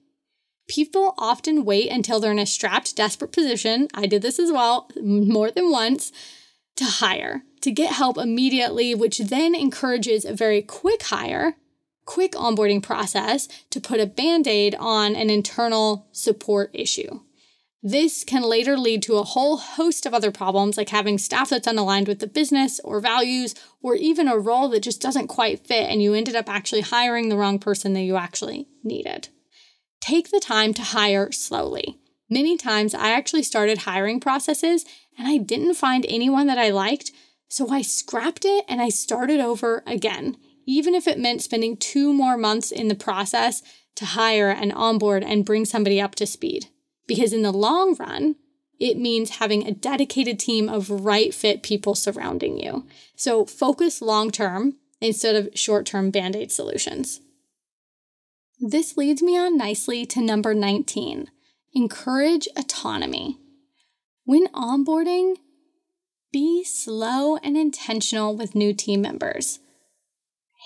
People 0.71 1.15
often 1.19 1.65
wait 1.65 1.91
until 1.91 2.21
they're 2.21 2.31
in 2.31 2.39
a 2.39 2.47
strapped, 2.47 2.95
desperate 2.95 3.33
position. 3.33 3.89
I 3.93 4.07
did 4.07 4.23
this 4.23 4.39
as 4.39 4.53
well 4.53 4.89
more 5.03 5.51
than 5.51 5.73
once 5.73 6.13
to 6.77 6.85
hire, 6.85 7.43
to 7.63 7.73
get 7.73 7.95
help 7.95 8.17
immediately, 8.17 8.95
which 8.95 9.19
then 9.19 9.57
encourages 9.57 10.25
a 10.25 10.33
very 10.33 10.63
quick 10.63 11.03
hire, 11.03 11.57
quick 12.05 12.33
onboarding 12.35 12.81
process 12.81 13.49
to 13.71 13.81
put 13.81 13.99
a 13.99 14.07
band 14.07 14.47
aid 14.47 14.77
on 14.77 15.17
an 15.17 15.29
internal 15.29 16.07
support 16.13 16.71
issue. 16.73 17.19
This 17.83 18.23
can 18.23 18.45
later 18.45 18.77
lead 18.77 19.03
to 19.03 19.17
a 19.17 19.25
whole 19.25 19.57
host 19.57 20.07
of 20.07 20.15
other 20.15 20.31
problems, 20.31 20.77
like 20.77 20.91
having 20.91 21.19
staff 21.19 21.51
that's 21.51 21.67
unaligned 21.67 22.07
with 22.07 22.21
the 22.21 22.29
business 22.29 22.79
or 22.85 23.01
values, 23.01 23.57
or 23.83 23.97
even 23.97 24.29
a 24.29 24.39
role 24.39 24.69
that 24.69 24.85
just 24.85 25.03
doesn't 25.03 25.27
quite 25.27 25.67
fit, 25.67 25.91
and 25.91 26.01
you 26.01 26.15
ended 26.15 26.37
up 26.37 26.49
actually 26.49 26.83
hiring 26.83 27.29
the 27.29 27.37
wrong 27.37 27.59
person 27.59 27.93
that 27.95 28.03
you 28.03 28.17
actually 28.17 28.69
needed. 28.85 29.31
Take 30.01 30.31
the 30.31 30.41
time 30.41 30.75
to 30.75 30.83
hire 30.83 31.31
slowly. 31.31 31.99
Many 32.29 32.57
times 32.57 32.95
I 32.95 33.11
actually 33.11 33.43
started 33.43 33.79
hiring 33.79 34.21
processes 34.21 34.85
and 35.19 35.29
I 35.29 35.37
didn't 35.37 35.75
find 35.75 36.07
anyone 36.09 36.47
that 36.47 36.59
I 36.59 36.71
liked, 36.71 37.13
so 37.49 37.69
I 37.69 37.83
scrapped 37.83 38.45
it 38.45 38.65
and 38.69 38.81
I 38.81 38.89
started 38.89 39.41
over 39.41 39.83
again, 39.87 40.37
even 40.67 40.95
if 40.95 41.07
it 41.07 41.19
meant 41.19 41.43
spending 41.43 41.77
two 41.77 42.13
more 42.13 42.37
months 42.37 42.71
in 42.71 42.89
the 42.89 42.95
process 42.95 43.63
to 43.97 44.07
hire 44.07 44.49
and 44.51 44.73
onboard 44.73 45.23
and 45.23 45.45
bring 45.45 45.65
somebody 45.65 46.01
up 46.01 46.15
to 46.17 46.27
speed. 46.27 46.69
Because 47.07 47.33
in 47.33 47.43
the 47.43 47.53
long 47.53 47.97
run, 47.97 48.37
it 48.79 48.97
means 48.97 49.37
having 49.37 49.67
a 49.67 49.73
dedicated 49.73 50.39
team 50.39 50.69
of 50.69 50.89
right 50.89 51.35
fit 51.35 51.63
people 51.63 51.95
surrounding 51.95 52.59
you. 52.59 52.87
So 53.17 53.45
focus 53.45 54.01
long 54.01 54.31
term 54.31 54.77
instead 55.01 55.37
of 55.37 55.51
short 55.55 55.85
term 55.85 56.11
band 56.11 56.37
aid 56.37 56.51
solutions. 56.51 57.21
This 58.63 58.99
leads 58.99 59.23
me 59.23 59.39
on 59.39 59.57
nicely 59.57 60.05
to 60.07 60.21
number 60.21 60.53
19 60.53 61.31
encourage 61.73 62.47
autonomy. 62.57 63.39
When 64.25 64.49
onboarding, 64.49 65.37
be 66.31 66.63
slow 66.65 67.37
and 67.37 67.57
intentional 67.57 68.37
with 68.37 68.55
new 68.55 68.75
team 68.75 69.01
members. 69.01 69.61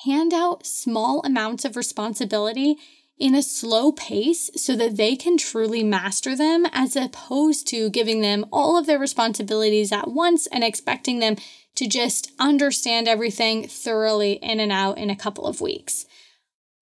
Hand 0.05 0.35
out 0.35 0.67
small 0.67 1.23
amounts 1.25 1.65
of 1.65 1.77
responsibility 1.77 2.79
in 3.17 3.35
a 3.35 3.43
slow 3.43 3.93
pace 3.93 4.51
so 4.57 4.75
that 4.75 4.97
they 4.97 5.15
can 5.15 5.37
truly 5.37 5.85
master 5.85 6.35
them, 6.35 6.67
as 6.73 6.97
opposed 6.97 7.69
to 7.69 7.91
giving 7.91 8.23
them 8.23 8.45
all 8.51 8.77
of 8.77 8.87
their 8.87 8.99
responsibilities 8.99 9.93
at 9.93 10.11
once 10.11 10.49
and 10.49 10.65
expecting 10.65 11.21
them 11.21 11.37
to 11.77 11.87
just 11.87 12.33
understand 12.41 13.07
everything 13.07 13.69
thoroughly 13.69 14.33
in 14.33 14.59
and 14.59 14.73
out 14.73 14.99
in 14.99 15.11
a 15.11 15.17
couple 15.17 15.47
of 15.47 15.61
weeks. 15.61 16.07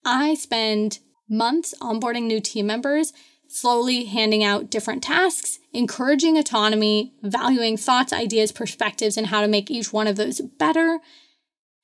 I 0.05 0.35
spend 0.35 0.99
months 1.29 1.73
onboarding 1.81 2.23
new 2.23 2.39
team 2.39 2.67
members, 2.67 3.13
slowly 3.47 4.05
handing 4.05 4.43
out 4.43 4.69
different 4.69 5.03
tasks, 5.03 5.59
encouraging 5.71 6.37
autonomy, 6.37 7.13
valuing 7.21 7.77
thoughts, 7.77 8.11
ideas, 8.11 8.51
perspectives, 8.51 9.17
and 9.17 9.27
how 9.27 9.41
to 9.41 9.47
make 9.47 9.69
each 9.69 9.93
one 9.93 10.07
of 10.07 10.15
those 10.15 10.41
better, 10.41 10.99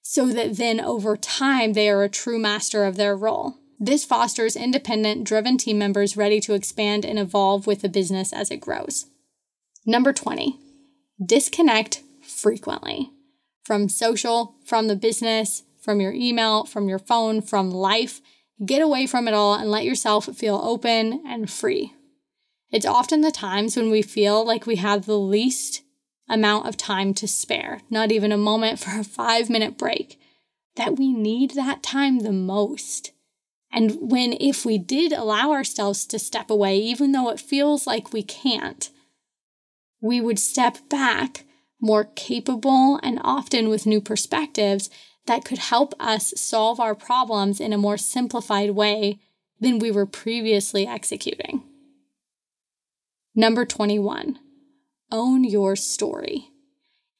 so 0.01 0.27
that 0.27 0.57
then 0.57 0.79
over 0.79 1.15
time 1.15 1.73
they 1.73 1.89
are 1.89 2.03
a 2.03 2.09
true 2.09 2.39
master 2.39 2.85
of 2.85 2.95
their 2.97 3.15
role. 3.15 3.57
This 3.79 4.03
fosters 4.03 4.55
independent, 4.55 5.23
driven 5.23 5.57
team 5.57 5.77
members 5.77 6.17
ready 6.17 6.39
to 6.41 6.53
expand 6.53 7.05
and 7.05 7.17
evolve 7.17 7.65
with 7.65 7.81
the 7.81 7.89
business 7.89 8.33
as 8.33 8.51
it 8.51 8.57
grows. 8.57 9.05
Number 9.85 10.11
20, 10.11 10.59
disconnect 11.23 12.01
frequently 12.21 13.11
from 13.63 13.87
social, 13.87 14.55
from 14.65 14.87
the 14.87 14.95
business, 14.95 15.63
from 15.89 16.01
your 16.01 16.13
email, 16.13 16.65
from 16.65 16.87
your 16.87 16.99
phone, 16.99 17.41
from 17.41 17.71
life 17.71 18.21
Get 18.65 18.81
away 18.81 19.07
from 19.07 19.27
it 19.27 19.33
all 19.33 19.53
and 19.53 19.71
let 19.71 19.85
yourself 19.85 20.25
feel 20.35 20.59
open 20.61 21.23
and 21.25 21.49
free. 21.49 21.93
It's 22.71 22.85
often 22.85 23.21
the 23.21 23.31
times 23.31 23.77
when 23.77 23.89
we 23.89 24.01
feel 24.01 24.45
like 24.45 24.65
we 24.65 24.75
have 24.75 25.05
the 25.05 25.17
least 25.17 25.81
amount 26.27 26.67
of 26.67 26.75
time 26.75 27.13
to 27.15 27.27
spare, 27.27 27.81
not 27.89 28.11
even 28.11 28.31
a 28.31 28.37
moment 28.37 28.79
for 28.79 28.99
a 28.99 29.03
five 29.03 29.49
minute 29.49 29.77
break, 29.77 30.19
that 30.75 30.97
we 30.97 31.13
need 31.13 31.51
that 31.51 31.81
time 31.81 32.19
the 32.19 32.33
most. 32.33 33.11
And 33.71 34.11
when, 34.11 34.33
if 34.39 34.65
we 34.65 34.77
did 34.77 35.13
allow 35.13 35.51
ourselves 35.51 36.05
to 36.07 36.19
step 36.19 36.49
away, 36.49 36.77
even 36.77 37.11
though 37.11 37.29
it 37.29 37.39
feels 37.39 37.87
like 37.87 38.11
we 38.11 38.23
can't, 38.23 38.89
we 40.01 40.19
would 40.19 40.39
step 40.39 40.77
back 40.89 41.45
more 41.81 42.03
capable 42.03 42.99
and 43.01 43.19
often 43.23 43.69
with 43.69 43.85
new 43.85 44.01
perspectives 44.01 44.89
that 45.29 45.45
could 45.45 45.59
help 45.59 45.93
us 45.99 46.33
solve 46.35 46.79
our 46.79 46.95
problems 46.95 47.59
in 47.59 47.71
a 47.71 47.77
more 47.77 47.99
simplified 47.99 48.71
way 48.71 49.19
than 49.59 49.77
we 49.77 49.91
were 49.91 50.07
previously 50.07 50.87
executing. 50.87 51.61
Number 53.35 53.63
21, 53.63 54.39
own 55.11 55.43
your 55.43 55.75
story. 55.75 56.49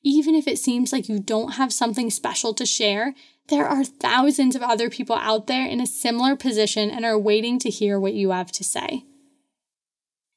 Even 0.01 0.33
if 0.33 0.47
it 0.47 0.57
seems 0.57 0.91
like 0.91 1.07
you 1.07 1.19
don't 1.19 1.53
have 1.53 1.71
something 1.71 2.09
special 2.09 2.51
to 2.55 2.65
share, 2.65 3.13
there 3.49 3.67
are 3.67 3.83
thousands 3.83 4.55
of 4.55 4.63
other 4.63 4.89
people 4.89 5.15
out 5.15 5.45
there 5.45 5.67
in 5.67 5.79
a 5.79 5.85
similar 5.85 6.35
position 6.35 6.89
and 6.89 7.05
are 7.05 7.17
waiting 7.17 7.59
to 7.59 7.69
hear 7.69 7.99
what 7.99 8.15
you 8.15 8.31
have 8.31 8.51
to 8.53 8.63
say. 8.63 9.03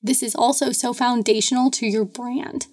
This 0.03 0.23
is 0.23 0.35
also 0.35 0.73
so 0.73 0.93
foundational 0.93 1.71
to 1.71 1.87
your 1.87 2.05
brand. 2.05 2.67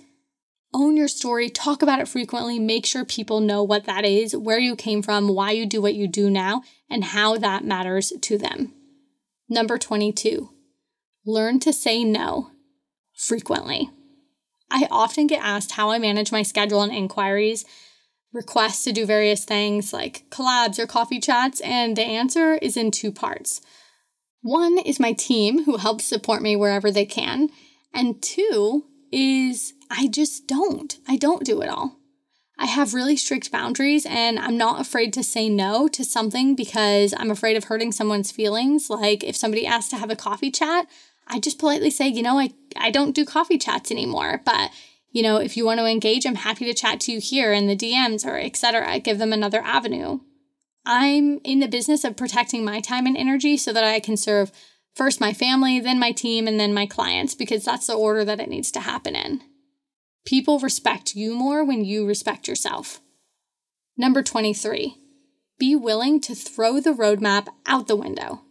Own 0.71 0.95
your 0.95 1.07
story, 1.07 1.49
talk 1.49 1.81
about 1.81 1.99
it 1.99 2.07
frequently, 2.07 2.59
make 2.59 2.85
sure 2.85 3.03
people 3.03 3.39
know 3.39 3.63
what 3.63 3.85
that 3.85 4.05
is, 4.05 4.35
where 4.35 4.59
you 4.59 4.75
came 4.75 5.01
from, 5.01 5.27
why 5.27 5.51
you 5.51 5.65
do 5.65 5.81
what 5.81 5.95
you 5.95 6.07
do 6.07 6.29
now, 6.29 6.61
and 6.89 7.03
how 7.05 7.38
that 7.38 7.63
matters 7.63 8.13
to 8.21 8.38
them. 8.38 8.73
Number 9.49 9.79
22, 9.79 10.49
learn 11.25 11.59
to 11.61 11.73
say 11.73 12.03
no 12.03 12.51
frequently. 13.15 13.89
I 14.69 14.88
often 14.91 15.25
get 15.25 15.43
asked 15.43 15.71
how 15.71 15.89
I 15.89 15.97
manage 15.97 16.31
my 16.31 16.43
schedule 16.43 16.83
and 16.83 16.93
inquiries, 16.93 17.65
requests 18.31 18.83
to 18.83 18.91
do 18.91 19.07
various 19.07 19.45
things 19.45 19.91
like 19.91 20.29
collabs 20.29 20.77
or 20.77 20.85
coffee 20.85 21.19
chats, 21.19 21.61
and 21.61 21.95
the 21.95 22.03
answer 22.03 22.53
is 22.55 22.77
in 22.77 22.91
two 22.91 23.11
parts. 23.11 23.59
One 24.41 24.77
is 24.77 24.99
my 24.99 25.13
team 25.13 25.63
who 25.63 25.77
helps 25.77 26.05
support 26.05 26.43
me 26.43 26.55
wherever 26.55 26.91
they 26.91 27.05
can, 27.05 27.49
and 27.91 28.21
two 28.21 28.85
is 29.11 29.73
I 29.89 30.07
just 30.07 30.47
don't. 30.47 30.97
I 31.07 31.17
don't 31.17 31.43
do 31.43 31.61
it 31.61 31.69
all. 31.69 31.97
I 32.57 32.65
have 32.65 32.93
really 32.93 33.15
strict 33.15 33.51
boundaries 33.51 34.05
and 34.05 34.37
I'm 34.37 34.57
not 34.57 34.81
afraid 34.81 35.13
to 35.13 35.23
say 35.23 35.47
no 35.47 35.87
to 35.87 36.03
something 36.03 36.55
because 36.55 37.13
I'm 37.17 37.31
afraid 37.31 37.55
of 37.55 37.65
hurting 37.65 37.93
someone's 37.93 38.31
feelings. 38.31 38.89
Like 38.89 39.23
if 39.23 39.37
somebody 39.37 39.65
asks 39.65 39.89
to 39.91 39.97
have 39.97 40.11
a 40.11 40.15
coffee 40.15 40.51
chat, 40.51 40.87
I 41.25 41.39
just 41.39 41.57
politely 41.57 41.89
say, 41.89 42.09
you 42.09 42.21
know, 42.21 42.37
I, 42.37 42.51
I 42.75 42.91
don't 42.91 43.15
do 43.15 43.23
coffee 43.23 43.57
chats 43.57 43.91
anymore. 43.91 44.41
But, 44.43 44.71
you 45.11 45.23
know, 45.23 45.37
if 45.37 45.55
you 45.55 45.65
want 45.65 45.79
to 45.79 45.85
engage, 45.85 46.25
I'm 46.25 46.35
happy 46.35 46.65
to 46.65 46.73
chat 46.73 46.99
to 47.01 47.13
you 47.13 47.21
here 47.21 47.53
in 47.53 47.67
the 47.67 47.77
DMs 47.77 48.25
or 48.25 48.37
etc. 48.37 48.89
I 48.89 48.99
give 48.99 49.19
them 49.19 49.31
another 49.31 49.61
avenue. 49.61 50.19
I'm 50.85 51.39
in 51.43 51.59
the 51.59 51.67
business 51.67 52.03
of 52.03 52.17
protecting 52.17 52.65
my 52.65 52.81
time 52.81 53.05
and 53.05 53.15
energy 53.15 53.55
so 53.55 53.71
that 53.71 53.83
I 53.83 53.99
can 53.99 54.17
serve 54.17 54.51
first 54.96 55.22
my 55.22 55.34
family, 55.34 55.79
then 55.79 56.00
my 56.00 56.12
team, 56.12 56.48
and 56.48 56.60
then 56.60 56.74
my 56.74 56.86
clients 56.86 57.36
because 57.36 57.65
that's 57.65 57.88
the 57.88 57.93
order 57.93 58.25
that 58.25 58.39
it 58.39 58.50
needs 58.50 58.72
to 58.72 58.81
happen 58.81 59.15
in. 59.15 59.41
People 60.25 60.60
respect 60.60 61.15
you 61.15 61.34
more 61.34 61.63
when 61.63 61.84
you 61.84 62.05
respect 62.05 62.48
yourself. 62.48 63.01
Number 63.98 64.22
23, 64.22 64.96
be 65.58 65.75
willing 65.75 66.22
to 66.22 66.36
throw 66.36 66.79
the 66.79 66.93
roadmap 66.93 67.48
out 67.65 67.88
the 67.88 67.96
window. 67.96 68.41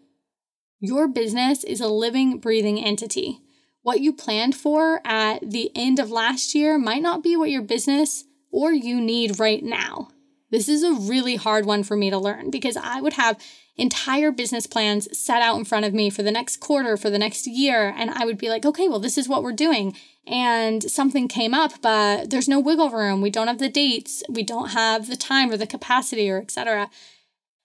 Your 0.80 1.09
business 1.09 1.64
is 1.64 1.80
a 1.80 1.88
living, 1.88 2.38
breathing 2.38 2.78
entity. 2.78 3.40
What 3.83 4.00
you 4.00 4.12
planned 4.12 4.54
for 4.54 5.00
at 5.04 5.50
the 5.50 5.71
end 5.75 5.99
of 5.99 6.11
last 6.11 6.54
year 6.54 6.78
might 6.78 7.02
not 7.02 7.23
be 7.23 7.37
what 7.37 7.50
your 7.50 7.62
business 7.62 8.25
or 8.50 8.73
you 8.73 9.00
need 9.00 9.40
right 9.40 9.62
now. 9.62 10.09
This 10.50 10.68
is 10.68 10.83
a 10.83 10.92
really 10.92 11.37
hard 11.37 11.66
one 11.66 11.83
for 11.83 11.97
me 11.97 12.11
to 12.11 12.18
learn 12.18 12.50
because 12.50 12.76
I 12.76 13.00
would 13.00 13.14
have 13.14 13.42
entire 13.78 14.32
business 14.32 14.66
plans 14.66 15.16
set 15.16 15.40
out 15.40 15.56
in 15.56 15.64
front 15.64 15.87
of 15.87 15.94
me 15.94 16.11
for 16.11 16.23
the 16.23 16.32
next 16.32 16.58
quarter, 16.58 16.97
for 16.97 17.08
the 17.08 17.18
next 17.18 17.47
year, 17.47 17.94
and 17.97 18.11
I 18.11 18.26
would 18.26 18.37
be 18.37 18.50
like, 18.50 18.66
okay, 18.66 18.88
well, 18.88 18.99
this 18.99 19.16
is 19.16 19.28
what 19.28 19.42
we're 19.42 19.52
doing. 19.52 19.97
And 20.26 20.82
something 20.82 21.28
came 21.28 21.54
up, 21.54 21.80
but 21.80 22.28
there's 22.28 22.49
no 22.49 22.61
wiggle 22.61 22.90
room. 22.90 23.23
We 23.23 23.30
don't 23.30 23.47
have 23.47 23.61
the 23.61 23.68
dates, 23.68 24.23
we 24.28 24.42
don't 24.42 24.70
have 24.70 25.08
the 25.08 25.16
time 25.16 25.50
or 25.50 25.56
the 25.56 25.66
capacity, 25.66 26.28
or 26.28 26.38
etc. 26.38 26.90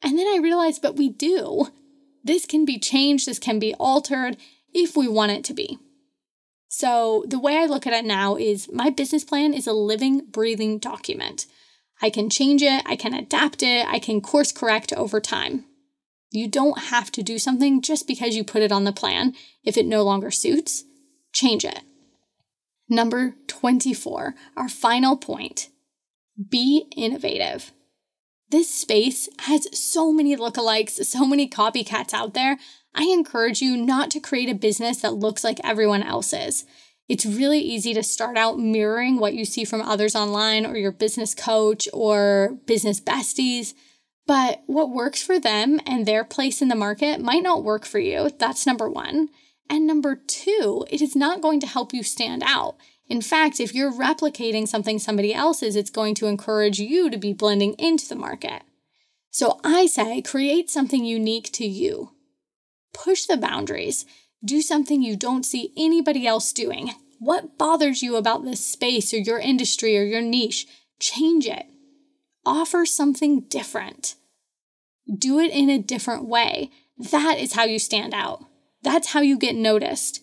And 0.02 0.18
then 0.18 0.28
I 0.28 0.40
realized, 0.42 0.82
but 0.82 0.96
we 0.96 1.10
do. 1.10 1.70
This 2.24 2.46
can 2.46 2.64
be 2.64 2.80
changed, 2.80 3.28
this 3.28 3.40
can 3.40 3.60
be 3.60 3.74
altered 3.76 4.38
if 4.74 4.96
we 4.96 5.08
want 5.08 5.32
it 5.32 5.44
to 5.46 5.54
be. 5.54 5.80
So, 6.70 7.24
the 7.28 7.40
way 7.40 7.58
I 7.58 7.66
look 7.66 7.86
at 7.86 7.94
it 7.94 8.06
now 8.06 8.36
is 8.36 8.72
my 8.72 8.90
business 8.90 9.24
plan 9.24 9.54
is 9.54 9.68
a 9.68 9.74
living, 9.74 10.26
breathing 10.32 10.80
document. 10.80 11.46
I 12.02 12.10
can 12.10 12.30
change 12.30 12.62
it, 12.62 12.82
I 12.86 12.96
can 12.96 13.14
adapt 13.14 13.62
it, 13.62 13.86
I 13.88 14.00
can 14.00 14.22
course 14.22 14.52
correct 14.52 14.92
over 14.94 15.20
time. 15.20 15.66
You 16.34 16.48
don't 16.48 16.86
have 16.86 17.12
to 17.12 17.22
do 17.22 17.38
something 17.38 17.80
just 17.80 18.08
because 18.08 18.36
you 18.36 18.44
put 18.44 18.64
it 18.64 18.72
on 18.72 18.86
the 18.86 18.92
plan. 18.92 19.36
If 19.64 19.78
it 19.78 19.86
no 19.86 20.02
longer 20.02 20.32
suits, 20.32 20.84
change 21.32 21.64
it. 21.64 21.82
Number 22.90 23.36
24, 23.46 24.34
our 24.58 24.68
final 24.68 25.16
point 25.16 25.70
be 26.50 26.88
innovative. 26.98 27.72
This 28.50 28.68
space 28.74 29.30
has 29.42 29.68
so 29.78 30.12
many 30.12 30.36
lookalikes, 30.36 31.06
so 31.06 31.28
many 31.28 31.48
copycats 31.48 32.16
out 32.16 32.34
there. 32.34 32.58
I 32.96 33.04
encourage 33.04 33.62
you 33.62 33.78
not 33.78 34.10
to 34.12 34.20
create 34.20 34.50
a 34.50 34.56
business 34.56 35.02
that 35.02 35.14
looks 35.14 35.44
like 35.44 35.60
everyone 35.64 36.02
else's. 36.02 36.66
It's 37.08 37.28
really 37.28 37.60
easy 37.60 37.94
to 37.94 38.02
start 38.02 38.38
out 38.38 38.58
mirroring 38.58 39.20
what 39.20 39.36
you 39.36 39.46
see 39.46 39.66
from 39.66 39.82
others 39.82 40.16
online 40.16 40.66
or 40.66 40.78
your 40.78 40.92
business 40.92 41.36
coach 41.36 41.88
or 41.94 42.58
business 42.66 43.00
besties. 43.00 43.76
But 44.26 44.64
what 44.68 44.90
works 44.90 45.22
for 45.22 45.40
them 45.40 45.80
and 45.86 46.06
their 46.06 46.24
place 46.24 46.62
in 46.62 46.70
the 46.70 46.76
market 46.76 47.20
might 47.20 47.44
not 47.44 47.64
work 47.64 47.86
for 47.86 48.00
you. 48.00 48.32
That's 48.38 48.66
number 48.66 48.90
one. 48.90 49.30
And 49.70 49.86
number 49.86 50.16
two, 50.16 50.86
it 50.90 51.02
is 51.02 51.16
not 51.16 51.42
going 51.42 51.60
to 51.62 51.68
help 51.68 51.94
you 51.94 52.04
stand 52.04 52.44
out. 52.46 52.76
In 53.08 53.22
fact, 53.22 53.60
if 53.60 53.74
you're 53.74 53.92
replicating 53.92 54.68
something 54.68 54.98
somebody 54.98 55.34
else's, 55.34 55.76
it's 55.76 55.90
going 55.90 56.16
to 56.16 56.28
encourage 56.28 56.80
you 56.80 57.10
to 57.10 57.18
be 57.18 57.34
blending 57.34 57.74
into 57.74 58.08
the 58.08 58.16
market. 58.16 58.62
So 59.30 59.60
I 59.64 59.88
say 59.88 60.22
create 60.22 60.70
something 60.70 61.04
unique 61.04 61.52
to 61.54 61.66
you. 61.66 62.12
Push 62.94 63.26
the 63.26 63.38
boundaries. 63.38 64.06
Do 64.46 64.62
something 64.62 65.02
you 65.02 65.16
don't 65.16 65.46
see 65.46 65.74
anybody 65.76 66.28
else 66.28 66.54
doing. 66.54 66.92
What 67.20 67.58
bothers 67.58 68.04
you 68.04 68.16
about 68.16 68.44
this 68.44 68.66
space 68.66 69.14
or 69.14 69.18
your 69.18 69.40
industry 69.40 69.98
or 69.98 70.04
your 70.04 70.22
niche? 70.22 70.68
Change 71.00 71.48
it. 71.48 71.66
Offer 72.46 72.86
something 72.86 73.42
different. 73.42 74.16
Do 75.18 75.40
it 75.40 75.52
in 75.52 75.70
a 75.70 75.80
different 75.80 76.26
way. 76.26 76.72
That 76.98 77.38
is 77.40 77.54
how 77.54 77.64
you 77.64 77.80
stand 77.80 78.14
out. 78.14 78.44
That's 78.82 79.14
how 79.14 79.22
you 79.22 79.38
get 79.38 79.56
noticed. 79.56 80.22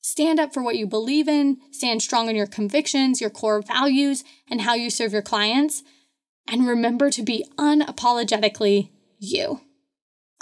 Stand 0.00 0.38
up 0.38 0.52
for 0.52 0.62
what 0.62 0.76
you 0.76 0.86
believe 0.86 1.28
in, 1.28 1.58
stand 1.70 2.02
strong 2.02 2.28
in 2.28 2.36
your 2.36 2.46
convictions, 2.46 3.20
your 3.20 3.30
core 3.30 3.62
values, 3.62 4.22
and 4.50 4.60
how 4.60 4.74
you 4.74 4.90
serve 4.90 5.12
your 5.12 5.22
clients. 5.22 5.82
And 6.46 6.66
remember 6.66 7.10
to 7.10 7.22
be 7.22 7.46
unapologetically 7.56 8.90
you. 9.18 9.60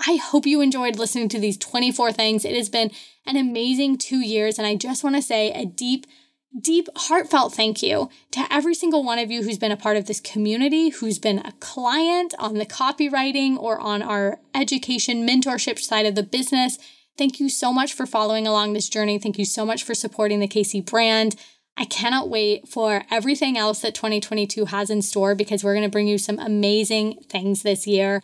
I 0.05 0.16
hope 0.16 0.46
you 0.46 0.61
enjoyed 0.61 0.98
listening 0.98 1.29
to 1.29 1.38
these 1.38 1.57
24 1.57 2.12
things. 2.12 2.44
It 2.44 2.57
has 2.57 2.68
been 2.68 2.90
an 3.25 3.37
amazing 3.37 3.98
two 3.98 4.18
years, 4.18 4.59
and 4.59 4.66
I 4.66 4.75
just 4.75 5.05
want 5.05 5.14
to 5.16 5.22
say 5.22 5.53
a 5.53 5.64
deep, 5.64 6.07
deep, 6.61 6.88
heartfelt 6.97 7.55
thank 7.55 7.83
you 7.83 8.11
to 8.31 8.47
every 8.51 8.75
single 8.75 9.05
one 9.05 9.19
of 9.19 9.31
you 9.31 9.43
who's 9.43 9.59
been 9.59 9.73
a 9.73 9.77
part 9.77 9.97
of 9.97 10.07
this 10.07 10.21
community, 10.21 10.91
who's 10.91 11.19
been 11.19 11.38
a 11.38 11.53
client 11.61 12.35
on 12.38 12.55
the 12.55 12.67
copywriting 12.67 13.57
or 13.57 13.79
on 13.81 14.03
our 14.03 14.38
education 14.55 15.27
mentorship 15.27 15.79
side 15.79 16.07
of 16.07 16.15
the 16.15 16.23
business. 16.23 16.79
Thank 17.17 17.41
you 17.41 17.49
so 17.49 17.73
much 17.73 17.93
for 17.93 18.07
following 18.07 18.47
along 18.47 18.73
this 18.73 18.88
journey. 18.88 19.19
Thank 19.19 19.38
you 19.38 19.45
so 19.45 19.65
much 19.65 19.83
for 19.83 19.95
supporting 19.95 20.41
the 20.41 20.49
KC 20.49 20.85
brand. 20.85 21.37
I 21.77 21.85
cannot 21.85 22.29
wait 22.29 22.69
for 22.69 23.05
everything 23.11 23.57
else 23.57 23.81
that 23.81 23.95
2022 23.95 24.67
has 24.67 24.91
in 24.91 25.01
store 25.01 25.35
because 25.35 25.65
we're 25.65 25.75
going 25.75 25.87
to 25.87 25.91
bring 25.91 26.07
you 26.07 26.19
some 26.19 26.38
amazing 26.38 27.21
things 27.29 27.62
this 27.62 27.87
year. 27.87 28.23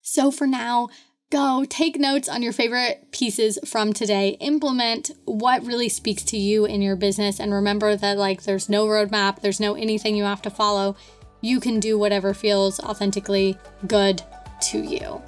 So 0.00 0.30
for 0.30 0.46
now, 0.46 0.88
go 1.30 1.66
take 1.68 1.98
notes 1.98 2.28
on 2.28 2.42
your 2.42 2.52
favorite 2.52 3.08
pieces 3.12 3.58
from 3.64 3.92
today, 3.92 4.30
implement 4.40 5.10
what 5.26 5.64
really 5.64 5.88
speaks 5.88 6.22
to 6.24 6.38
you 6.38 6.64
in 6.64 6.80
your 6.80 6.96
business, 6.96 7.38
and 7.38 7.52
remember 7.52 7.96
that, 7.96 8.16
like, 8.16 8.42
there's 8.44 8.68
no 8.68 8.86
roadmap, 8.86 9.40
there's 9.40 9.60
no 9.60 9.74
anything 9.74 10.16
you 10.16 10.24
have 10.24 10.42
to 10.42 10.50
follow. 10.50 10.96
You 11.40 11.60
can 11.60 11.80
do 11.80 11.98
whatever 11.98 12.32
feels 12.32 12.80
authentically 12.80 13.58
good 13.86 14.22
to 14.70 14.78
you. 14.78 15.22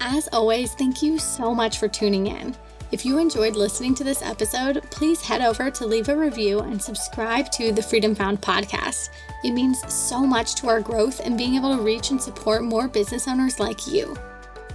As 0.00 0.28
always, 0.32 0.74
thank 0.74 1.02
you 1.02 1.18
so 1.18 1.54
much 1.54 1.78
for 1.78 1.86
tuning 1.86 2.26
in. 2.26 2.56
If 2.90 3.06
you 3.06 3.18
enjoyed 3.18 3.54
listening 3.54 3.94
to 3.96 4.04
this 4.04 4.22
episode, 4.22 4.82
please 4.90 5.20
head 5.22 5.42
over 5.42 5.70
to 5.70 5.86
leave 5.86 6.08
a 6.08 6.16
review 6.16 6.58
and 6.58 6.82
subscribe 6.82 7.48
to 7.52 7.70
the 7.70 7.82
Freedom 7.82 8.16
Found 8.16 8.40
podcast. 8.40 9.10
It 9.44 9.52
means 9.52 9.80
so 9.92 10.26
much 10.26 10.56
to 10.56 10.68
our 10.68 10.80
growth 10.80 11.20
and 11.24 11.38
being 11.38 11.54
able 11.54 11.76
to 11.76 11.82
reach 11.82 12.10
and 12.10 12.20
support 12.20 12.64
more 12.64 12.88
business 12.88 13.28
owners 13.28 13.60
like 13.60 13.86
you. 13.86 14.16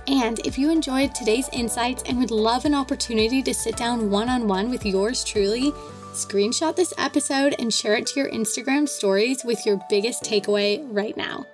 And 0.07 0.39
if 0.45 0.57
you 0.57 0.69
enjoyed 0.69 1.15
today's 1.15 1.49
insights 1.51 2.03
and 2.03 2.19
would 2.19 2.31
love 2.31 2.65
an 2.65 2.75
opportunity 2.75 3.41
to 3.41 3.53
sit 3.53 3.75
down 3.75 4.09
one 4.11 4.29
on 4.29 4.47
one 4.47 4.69
with 4.69 4.85
yours 4.85 5.23
truly, 5.23 5.71
screenshot 6.13 6.75
this 6.75 6.93
episode 6.97 7.55
and 7.57 7.73
share 7.73 7.95
it 7.95 8.05
to 8.07 8.19
your 8.19 8.29
Instagram 8.29 8.87
stories 8.87 9.43
with 9.43 9.65
your 9.65 9.81
biggest 9.89 10.23
takeaway 10.23 10.85
right 10.91 11.17
now. 11.17 11.45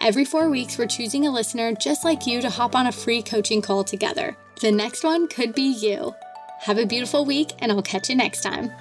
Every 0.00 0.24
four 0.24 0.48
weeks, 0.48 0.78
we're 0.78 0.86
choosing 0.86 1.26
a 1.26 1.30
listener 1.30 1.72
just 1.74 2.04
like 2.04 2.26
you 2.26 2.40
to 2.40 2.50
hop 2.50 2.74
on 2.74 2.86
a 2.86 2.92
free 2.92 3.22
coaching 3.22 3.60
call 3.60 3.84
together. 3.84 4.36
The 4.60 4.72
next 4.72 5.04
one 5.04 5.28
could 5.28 5.54
be 5.54 5.72
you. 5.72 6.14
Have 6.60 6.78
a 6.78 6.86
beautiful 6.86 7.24
week, 7.24 7.52
and 7.58 7.70
I'll 7.70 7.82
catch 7.82 8.08
you 8.08 8.16
next 8.16 8.42
time. 8.42 8.72